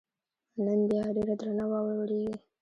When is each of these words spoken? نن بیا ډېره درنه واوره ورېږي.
نن 0.63 0.79
بیا 0.89 1.03
ډېره 1.15 1.35
درنه 1.39 1.65
واوره 1.71 1.95
ورېږي. 1.99 2.35